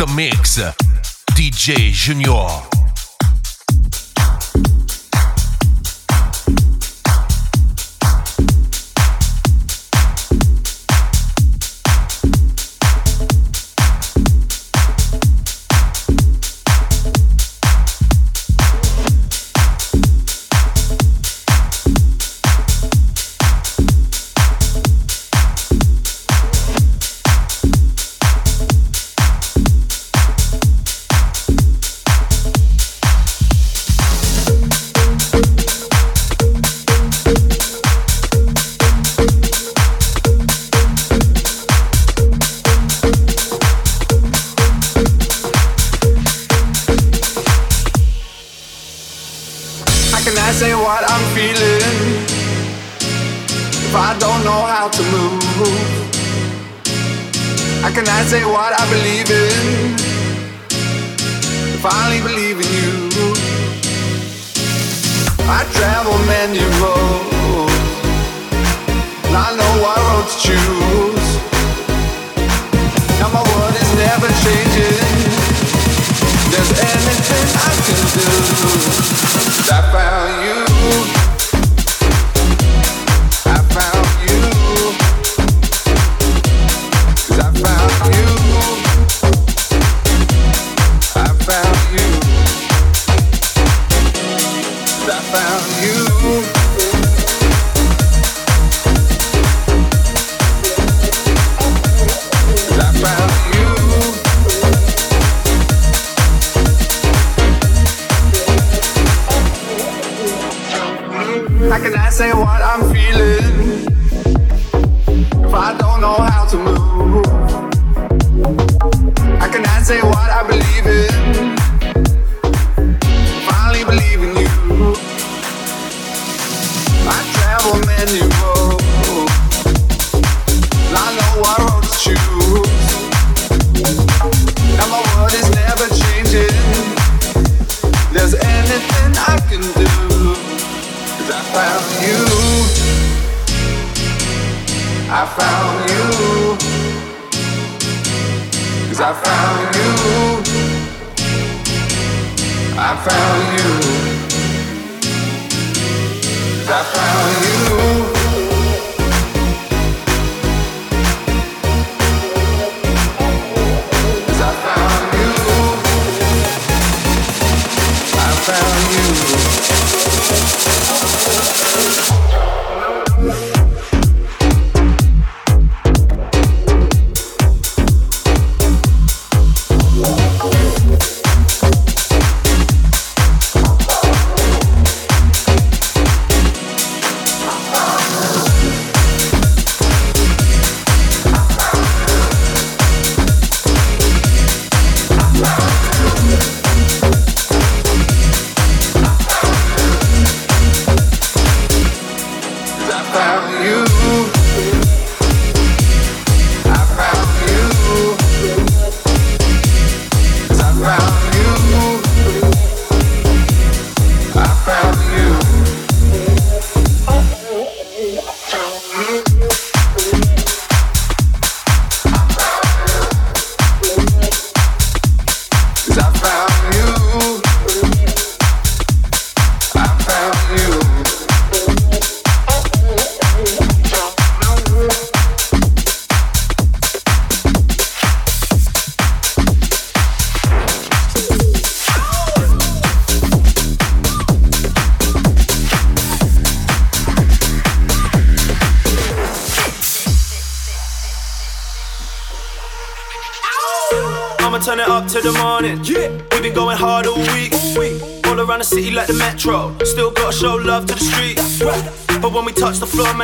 Master 0.00 0.14
Mix, 0.16 0.58
DJ 1.34 1.90
Junior. 1.92 2.79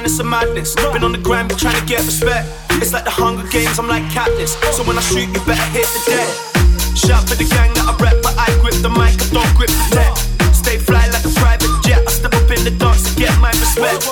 It's 0.07 0.21
a 0.21 0.25
madness. 0.25 0.75
Been 0.95 1.05
on 1.05 1.13
the 1.13 1.19
grind, 1.19 1.51
but 1.51 1.59
trying 1.59 1.77
to 1.77 1.85
get 1.85 2.01
respect. 2.07 2.49
It's 2.81 2.95
like 2.95 3.05
the 3.05 3.11
Hunger 3.11 3.45
Games, 3.53 3.79
I'm 3.79 3.89
like 3.89 4.07
Katniss. 4.15 4.57
So 4.73 4.81
when 4.87 4.97
I 4.97 5.05
shoot, 5.05 5.29
you 5.29 5.43
better 5.45 5.69
hit 5.77 5.85
the 5.93 6.01
deck. 6.09 6.31
Shout 6.97 7.29
for 7.29 7.37
the 7.37 7.45
gang 7.45 7.75
that 7.77 7.85
I 7.85 7.93
rep, 8.01 8.17
but 8.25 8.33
I 8.39 8.49
grip 8.65 8.79
the 8.81 8.89
mic, 8.89 9.19
I 9.21 9.27
don't 9.29 9.53
grip 9.59 9.69
the 9.69 10.01
net. 10.01 10.15
Stay 10.57 10.79
fly 10.79 11.05
like 11.13 11.27
a 11.27 11.33
private 11.37 11.69
jet. 11.85 12.01
I 12.07 12.11
step 12.15 12.33
up 12.33 12.49
in 12.49 12.65
the 12.65 12.73
dance 12.81 13.05
to 13.05 13.13
get 13.21 13.35
my 13.43 13.53
respect. 13.61 14.09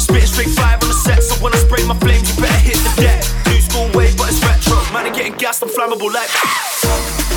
Spit 0.00 0.24
straight 0.24 0.54
five 0.56 0.80
on 0.80 0.88
the 0.88 0.96
set, 0.96 1.20
so 1.20 1.36
when 1.44 1.52
I 1.52 1.60
spray 1.60 1.84
my 1.84 1.98
flames, 2.00 2.32
you 2.32 2.40
better 2.40 2.62
hit 2.64 2.80
the 2.80 2.92
deck. 3.02 3.20
New 3.52 3.60
school 3.60 3.90
wave, 3.92 4.16
but 4.16 4.32
it's 4.32 4.40
retro. 4.40 4.80
Man, 4.94 5.10
I'm 5.10 5.12
getting 5.12 5.36
gassed, 5.36 5.60
I'm 5.60 5.68
flammable 5.68 6.08
like. 6.08 6.32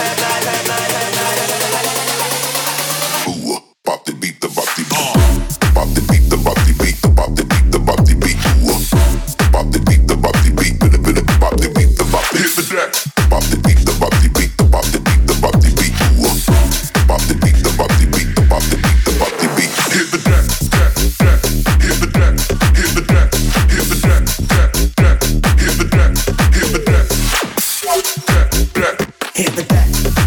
hit 29.44 29.56
the 29.58 29.64
deck. 29.64 30.23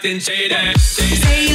Acting 0.00 0.18
shady. 0.18 0.54
shady. 0.78 1.49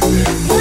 To 0.00 0.57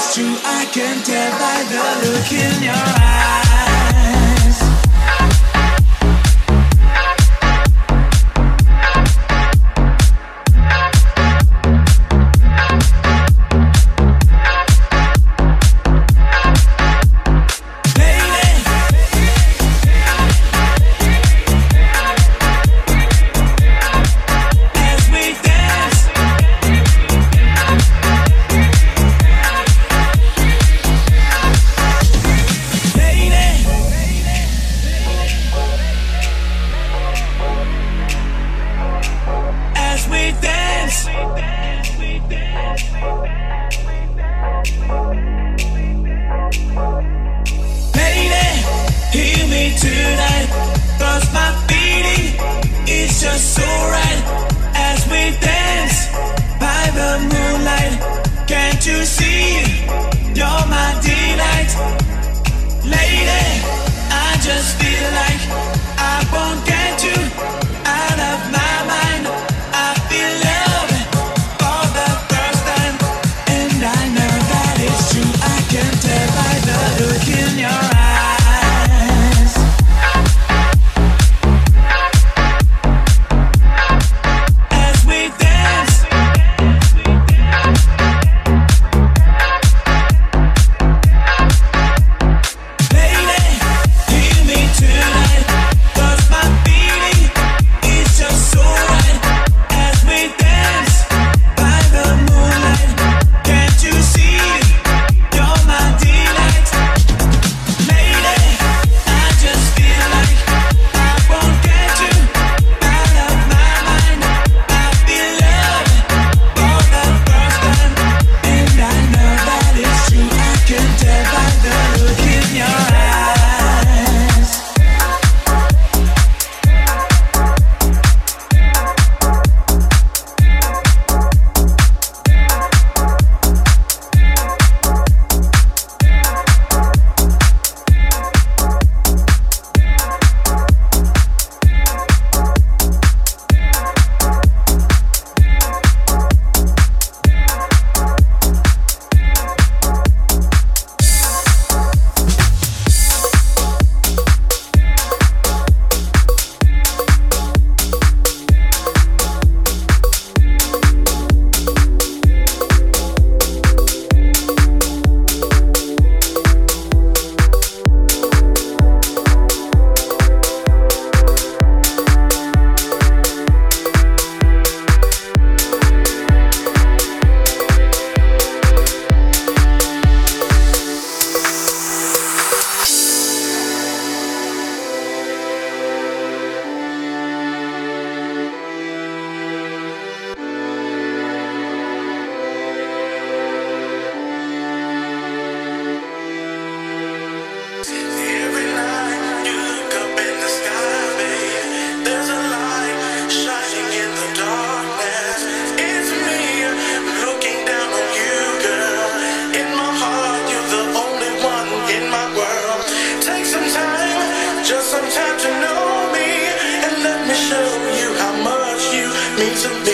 It's 0.00 0.14
true, 0.14 0.36
I 0.44 0.64
can 0.66 1.02
tell 1.02 1.32
by 1.40 1.64
the 1.72 2.12
look 2.12 2.30
in 2.30 2.62
your 2.62 2.72
eyes. 2.72 3.47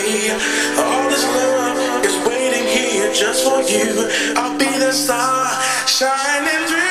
All 0.05 1.09
this 1.09 1.23
love 1.23 2.05
is 2.05 2.15
waiting 2.27 2.67
here 2.67 3.11
just 3.11 3.43
for 3.43 3.61
you. 3.63 4.07
I'll 4.37 4.55
be 4.55 4.65
the 4.77 4.91
star 4.91 5.47
shining 5.87 6.67
through. 6.67 6.84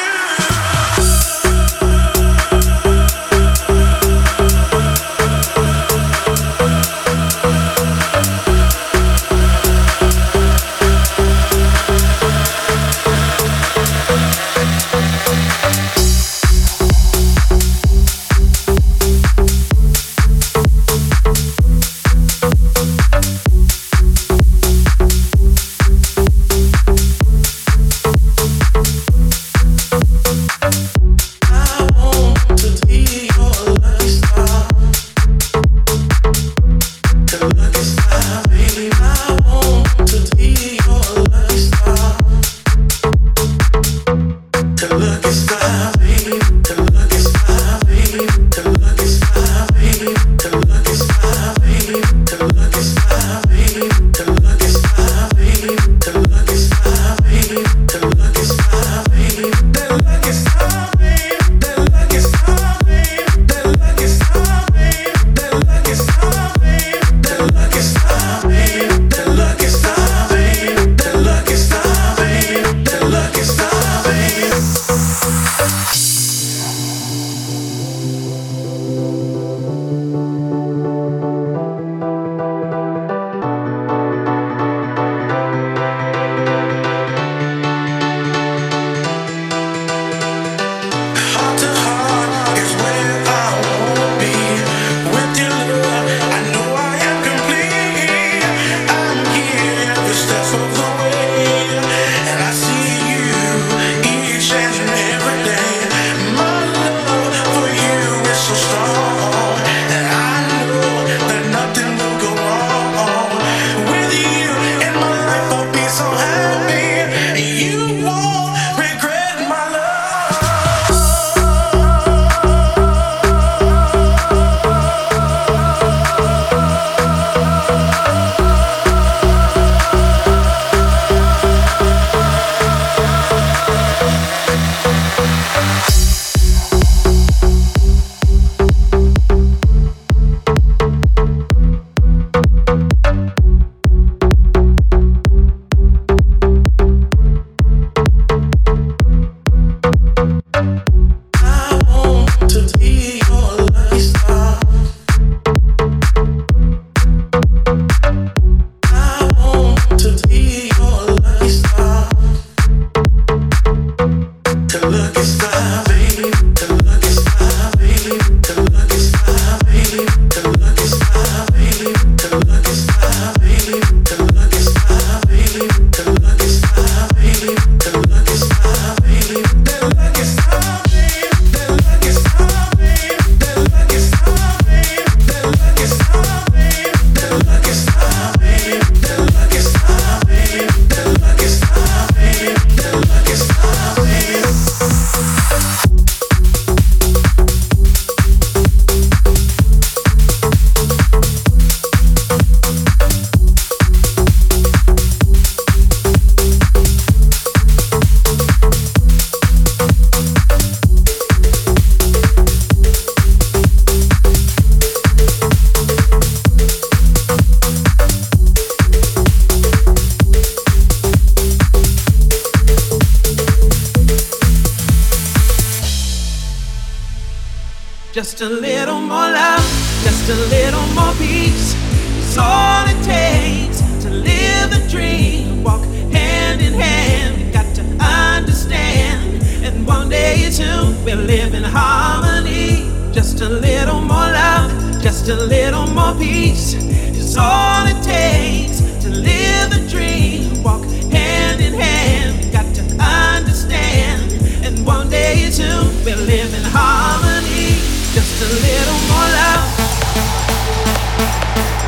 Just 228.24 228.40
a 228.40 228.48
little 228.48 229.02
more 229.02 229.30
love, 229.30 229.60
just 230.02 230.30
a 230.30 230.34
little 230.48 230.86
more 230.94 231.12
peace. 231.18 231.76
It's 232.16 232.38
all 232.38 232.86
it 232.88 232.96
takes 233.04 233.80
to 234.02 234.08
live 234.08 234.70
the 234.70 234.82
dream. 234.88 235.62
Walk 235.62 235.84
hand 236.10 236.62
in 236.62 236.72
hand, 236.72 237.38
you 237.38 237.52
got 237.52 237.74
to 237.74 237.82
understand. 238.02 239.42
And 239.62 239.86
one 239.86 240.08
day 240.08 240.48
too, 240.50 240.96
we'll 241.04 241.18
live 241.18 241.52
in 241.52 241.64
harmony. 241.64 242.90
Just 243.12 243.42
a 243.42 243.48
little 243.50 244.00
more 244.00 244.30
love, 244.40 245.02
just 245.02 245.28
a 245.28 245.36
little 245.36 245.86
more 245.88 246.14
peace. 246.14 246.72
It's 246.72 247.36
all 247.36 247.84
it 247.86 248.02
takes 248.02 248.80
to 249.04 249.10
live 249.10 249.68
the 249.68 249.86
dream. 249.86 250.62
Walk 250.62 250.82
hand 251.12 251.60
in 251.60 251.74
hand, 251.74 252.42
you 252.42 252.50
got 252.50 252.74
to 252.74 252.82
understand. 253.02 254.32
And 254.64 254.86
one 254.86 255.10
day 255.10 255.50
too, 255.50 255.78
we'll 256.06 256.24
live 256.24 256.54
in 256.54 256.64
harmony. 256.72 257.93
Just 258.14 258.42
a 258.42 258.46
little 258.46 259.00
more 259.10 259.28
love. 259.38 259.64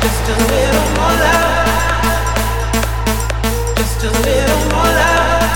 Just 0.01 0.25
a 0.27 0.35
little 0.51 0.87
more 0.97 1.15
love. 1.23 1.67
Just 3.77 4.03
a 4.03 4.09
little 4.27 4.61
more 4.73 4.91
love. 4.99 5.47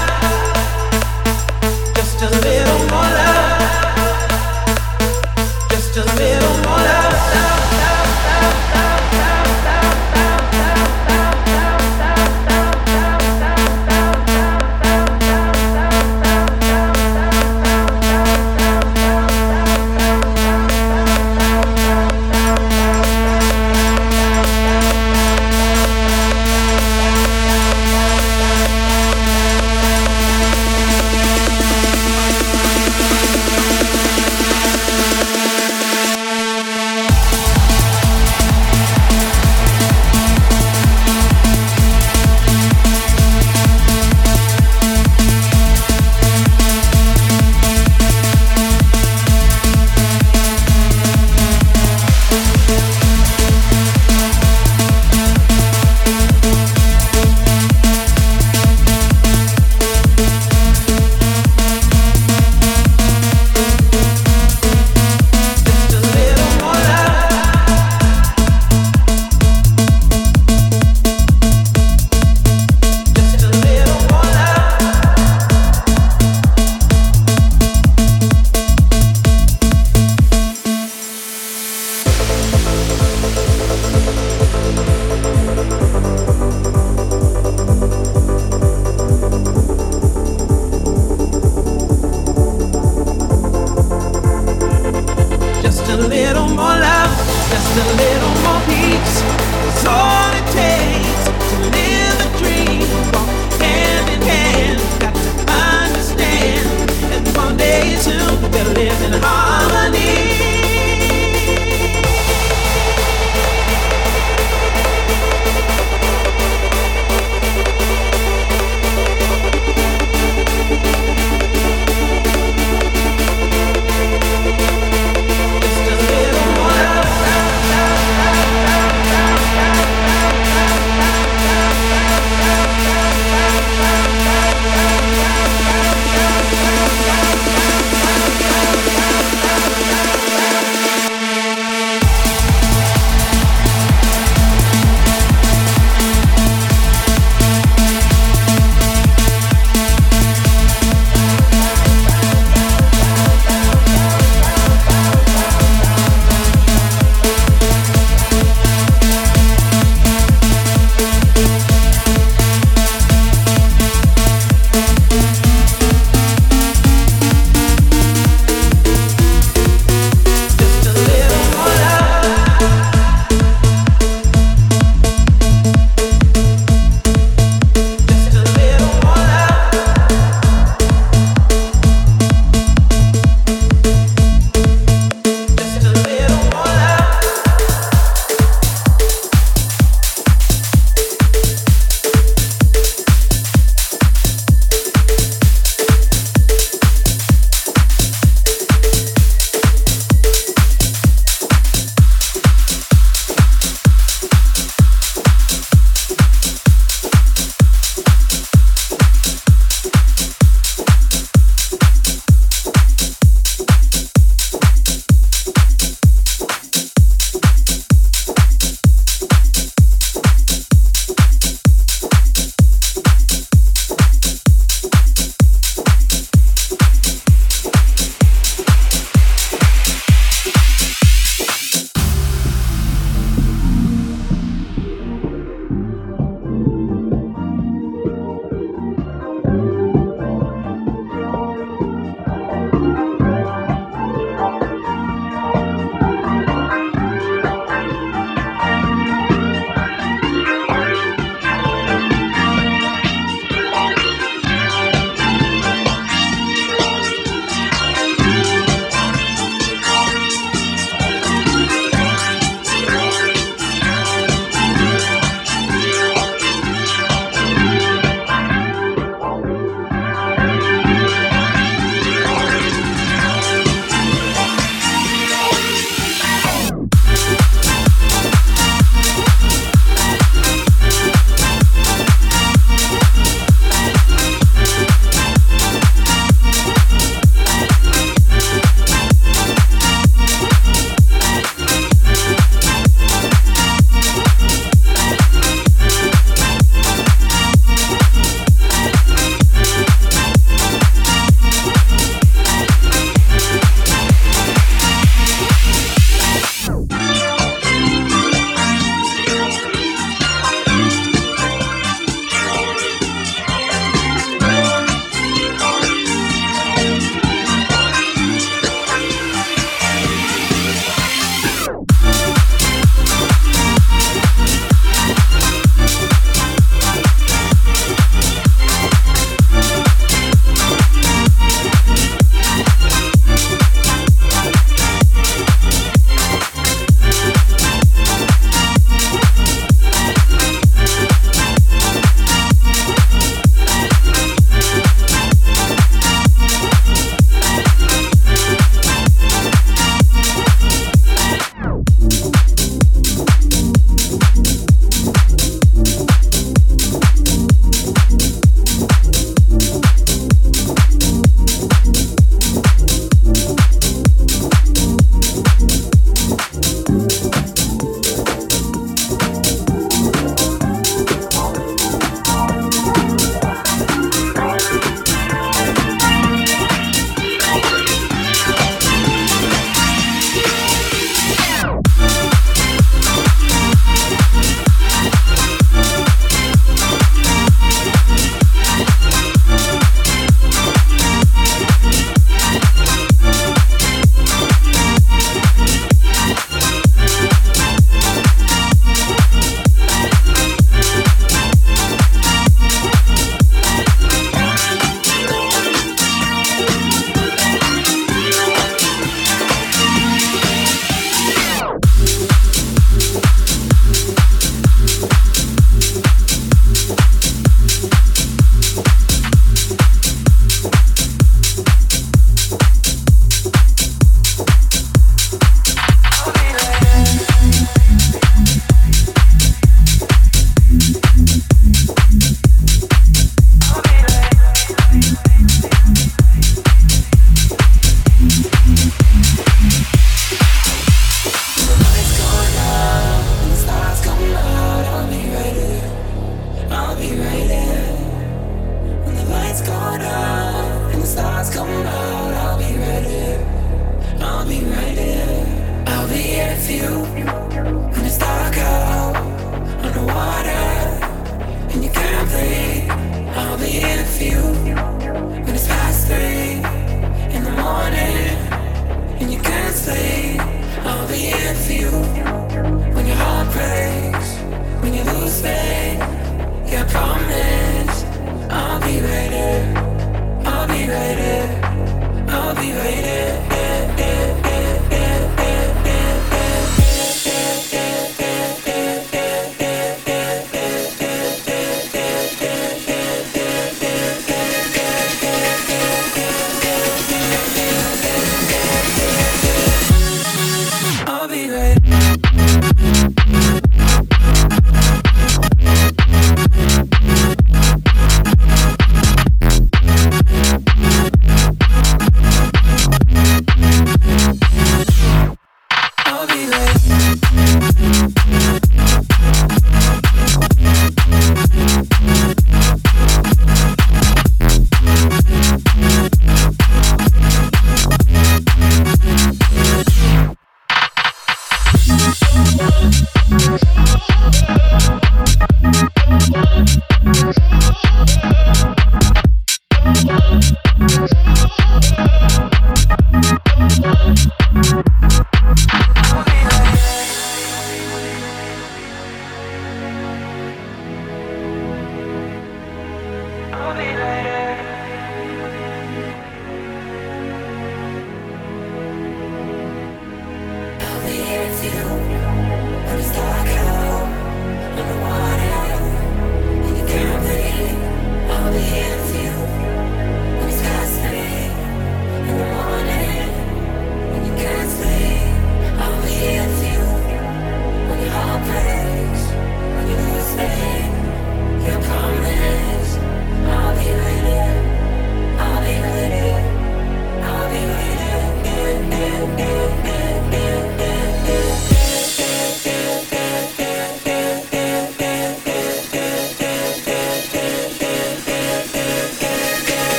Just 1.93 2.21
a 2.21 2.29
little 2.39 2.79
more 2.89 3.09
love. 3.09 3.20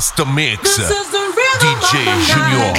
Master 0.00 0.24
Mix. 0.24 0.78
DJ 1.60 1.94
Junior. 2.24 2.72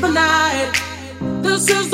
The. 0.00 0.72
This 1.42 1.68
is 1.68 1.93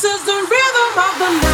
This 0.00 0.14
is 0.14 0.24
the 0.24 0.32
rhythm 0.32 0.98
of 0.98 1.18
the 1.18 1.40
night. 1.42 1.49